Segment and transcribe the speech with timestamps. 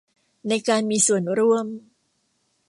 [0.49, 1.65] ในการมีส่วนร่วม